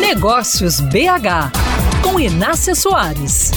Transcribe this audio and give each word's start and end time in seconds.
Negócios 0.00 0.80
BH, 0.80 1.52
com 2.02 2.20
Inácia 2.20 2.74
Soares. 2.74 3.50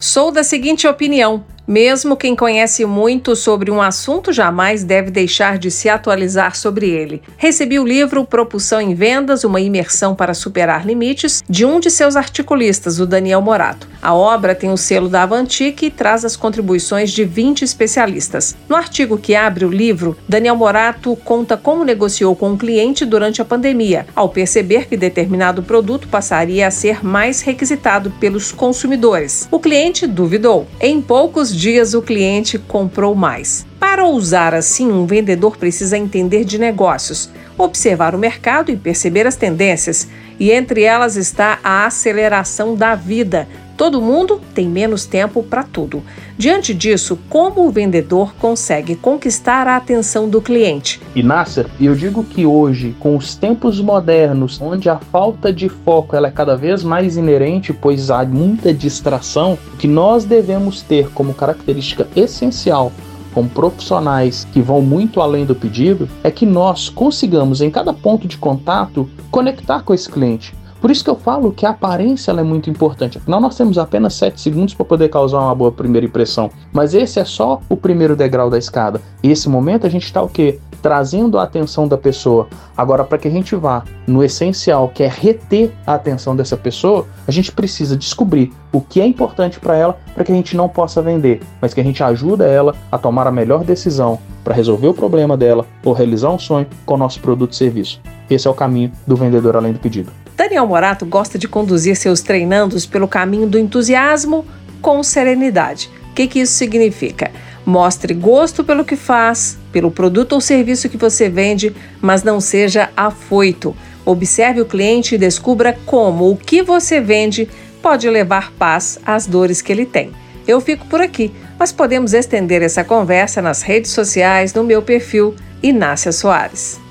Sou 0.00 0.32
da 0.32 0.42
seguinte 0.42 0.88
opinião. 0.88 1.44
Mesmo 1.66 2.16
quem 2.16 2.36
conhece 2.36 2.84
muito 2.84 3.34
sobre 3.34 3.72
um 3.72 3.82
assunto 3.82 4.32
jamais 4.32 4.84
deve 4.84 5.10
deixar 5.10 5.58
de 5.58 5.68
se 5.68 5.88
atualizar 5.88 6.54
sobre 6.54 6.88
ele. 6.88 7.20
Recebi 7.36 7.80
o 7.80 7.84
livro 7.84 8.24
Propulsão 8.24 8.80
em 8.80 8.94
Vendas, 8.94 9.42
uma 9.42 9.60
imersão 9.60 10.14
para 10.14 10.32
superar 10.32 10.86
limites, 10.86 11.42
de 11.50 11.64
um 11.64 11.80
de 11.80 11.90
seus 11.90 12.14
articulistas, 12.14 13.00
o 13.00 13.06
Daniel 13.06 13.42
Morato. 13.42 13.88
A 14.00 14.14
obra 14.14 14.54
tem 14.54 14.70
o 14.70 14.76
selo 14.76 15.08
da 15.08 15.24
Avantique 15.24 15.86
e 15.86 15.90
traz 15.90 16.24
as 16.24 16.36
contribuições 16.36 17.10
de 17.10 17.24
20 17.24 17.62
especialistas. 17.62 18.54
No 18.68 18.76
artigo 18.76 19.18
que 19.18 19.34
abre 19.34 19.64
o 19.64 19.70
livro, 19.70 20.16
Daniel 20.28 20.54
Morato 20.54 21.16
conta 21.24 21.56
como 21.56 21.84
negociou 21.84 22.36
com 22.36 22.50
o 22.50 22.52
um 22.52 22.56
cliente 22.56 23.04
durante 23.04 23.42
a 23.42 23.44
pandemia, 23.44 24.06
ao 24.14 24.28
perceber 24.28 24.86
que 24.86 24.96
determinado 24.96 25.64
produto 25.64 26.06
passaria 26.06 26.68
a 26.68 26.70
ser 26.70 27.04
mais 27.04 27.40
requisitado 27.40 28.12
pelos 28.20 28.52
consumidores. 28.52 29.48
O 29.50 29.58
cliente 29.58 30.06
duvidou. 30.06 30.68
Em 30.80 31.02
poucos 31.02 31.55
dias 31.56 31.94
o 31.94 32.02
cliente 32.02 32.58
comprou 32.58 33.14
mais. 33.14 33.66
Para 33.80 34.06
usar 34.06 34.54
assim, 34.54 34.90
um 34.90 35.06
vendedor 35.06 35.56
precisa 35.56 35.96
entender 35.96 36.44
de 36.44 36.58
negócios, 36.58 37.30
observar 37.56 38.14
o 38.14 38.18
mercado 38.18 38.70
e 38.70 38.76
perceber 38.76 39.26
as 39.26 39.36
tendências, 39.36 40.08
e 40.38 40.50
entre 40.50 40.82
elas 40.82 41.16
está 41.16 41.58
a 41.62 41.86
aceleração 41.86 42.74
da 42.74 42.94
vida. 42.94 43.48
Todo 43.76 44.00
mundo 44.00 44.40
tem 44.54 44.66
menos 44.66 45.04
tempo 45.04 45.42
para 45.42 45.62
tudo. 45.62 46.02
Diante 46.38 46.72
disso, 46.72 47.18
como 47.28 47.66
o 47.66 47.70
vendedor 47.70 48.34
consegue 48.36 48.96
conquistar 48.96 49.66
a 49.66 49.76
atenção 49.76 50.28
do 50.28 50.40
cliente? 50.40 51.00
E 51.14 51.22
Nasser, 51.22 51.66
eu 51.78 51.94
digo 51.94 52.24
que 52.24 52.46
hoje, 52.46 52.96
com 52.98 53.16
os 53.16 53.34
tempos 53.34 53.78
modernos, 53.78 54.58
onde 54.62 54.88
a 54.88 54.96
falta 54.96 55.52
de 55.52 55.68
foco 55.68 56.16
ela 56.16 56.28
é 56.28 56.30
cada 56.30 56.56
vez 56.56 56.82
mais 56.82 57.18
inerente, 57.18 57.74
pois 57.74 58.10
há 58.10 58.24
muita 58.24 58.72
distração, 58.72 59.58
o 59.74 59.76
que 59.76 59.86
nós 59.86 60.24
devemos 60.24 60.80
ter 60.80 61.10
como 61.10 61.34
característica 61.34 62.08
essencial 62.16 62.90
como 63.36 63.50
profissionais 63.50 64.48
que 64.50 64.62
vão 64.62 64.80
muito 64.80 65.20
além 65.20 65.44
do 65.44 65.54
pedido, 65.54 66.08
é 66.24 66.30
que 66.30 66.46
nós 66.46 66.88
consigamos 66.88 67.60
em 67.60 67.70
cada 67.70 67.92
ponto 67.92 68.26
de 68.26 68.38
contato 68.38 69.06
conectar 69.30 69.82
com 69.82 69.92
esse 69.92 70.08
cliente. 70.08 70.54
Por 70.80 70.90
isso 70.90 71.04
que 71.04 71.10
eu 71.10 71.16
falo 71.16 71.52
que 71.52 71.66
a 71.66 71.70
aparência 71.70 72.30
é 72.30 72.42
muito 72.42 72.70
importante. 72.70 73.18
Afinal, 73.18 73.38
nós 73.38 73.54
temos 73.54 73.76
apenas 73.76 74.14
7 74.14 74.40
segundos 74.40 74.72
para 74.72 74.86
poder 74.86 75.10
causar 75.10 75.40
uma 75.40 75.54
boa 75.54 75.70
primeira 75.70 76.06
impressão. 76.06 76.50
Mas 76.72 76.94
esse 76.94 77.20
é 77.20 77.26
só 77.26 77.60
o 77.68 77.76
primeiro 77.76 78.16
degrau 78.16 78.48
da 78.48 78.56
escada. 78.56 79.02
E 79.22 79.30
esse 79.30 79.50
momento 79.50 79.86
a 79.86 79.90
gente 79.90 80.04
está 80.04 80.22
o 80.22 80.28
quê? 80.28 80.58
Trazendo 80.82 81.38
a 81.38 81.42
atenção 81.42 81.88
da 81.88 81.96
pessoa. 81.96 82.48
Agora, 82.76 83.04
para 83.04 83.18
que 83.18 83.28
a 83.28 83.30
gente 83.30 83.54
vá 83.56 83.82
no 84.06 84.22
essencial, 84.22 84.88
que 84.88 85.02
é 85.02 85.08
reter 85.08 85.72
a 85.86 85.94
atenção 85.94 86.36
dessa 86.36 86.56
pessoa, 86.56 87.06
a 87.26 87.30
gente 87.30 87.50
precisa 87.50 87.96
descobrir 87.96 88.52
o 88.72 88.80
que 88.80 89.00
é 89.00 89.06
importante 89.06 89.58
para 89.58 89.76
ela 89.76 89.98
para 90.14 90.24
que 90.24 90.32
a 90.32 90.34
gente 90.34 90.56
não 90.56 90.68
possa 90.68 91.02
vender, 91.02 91.40
mas 91.60 91.74
que 91.74 91.80
a 91.80 91.84
gente 91.84 92.02
ajuda 92.02 92.46
ela 92.46 92.74
a 92.90 92.98
tomar 92.98 93.26
a 93.26 93.32
melhor 93.32 93.64
decisão 93.64 94.18
para 94.44 94.54
resolver 94.54 94.88
o 94.88 94.94
problema 94.94 95.36
dela 95.36 95.66
ou 95.84 95.92
realizar 95.92 96.30
um 96.30 96.38
sonho 96.38 96.66
com 96.84 96.94
o 96.94 96.98
nosso 96.98 97.20
produto 97.20 97.52
e 97.52 97.56
serviço. 97.56 98.00
Esse 98.30 98.46
é 98.46 98.50
o 98.50 98.54
caminho 98.54 98.92
do 99.06 99.16
vendedor 99.16 99.56
além 99.56 99.72
do 99.72 99.78
pedido. 99.78 100.12
Daniel 100.36 100.66
Morato 100.66 101.06
gosta 101.06 101.38
de 101.38 101.48
conduzir 101.48 101.96
seus 101.96 102.20
treinandos 102.20 102.84
pelo 102.86 103.08
caminho 103.08 103.48
do 103.48 103.58
entusiasmo 103.58 104.44
com 104.80 105.02
serenidade. 105.02 105.90
O 106.10 106.14
que, 106.14 106.26
que 106.26 106.40
isso 106.40 106.52
significa? 106.52 107.30
Mostre 107.66 108.14
gosto 108.14 108.62
pelo 108.62 108.84
que 108.84 108.94
faz, 108.94 109.58
pelo 109.72 109.90
produto 109.90 110.34
ou 110.34 110.40
serviço 110.40 110.88
que 110.88 110.96
você 110.96 111.28
vende, 111.28 111.74
mas 112.00 112.22
não 112.22 112.40
seja 112.40 112.90
afoito. 112.96 113.76
Observe 114.04 114.60
o 114.60 114.64
cliente 114.64 115.16
e 115.16 115.18
descubra 115.18 115.76
como 115.84 116.30
o 116.30 116.36
que 116.36 116.62
você 116.62 117.00
vende 117.00 117.48
pode 117.82 118.08
levar 118.08 118.52
paz 118.52 119.00
às 119.04 119.26
dores 119.26 119.60
que 119.60 119.72
ele 119.72 119.84
tem. 119.84 120.12
Eu 120.46 120.60
fico 120.60 120.86
por 120.86 121.00
aqui, 121.00 121.32
mas 121.58 121.72
podemos 121.72 122.14
estender 122.14 122.62
essa 122.62 122.84
conversa 122.84 123.42
nas 123.42 123.62
redes 123.62 123.90
sociais 123.90 124.54
no 124.54 124.62
meu 124.62 124.80
perfil 124.80 125.34
Inácia 125.60 126.12
Soares. 126.12 126.85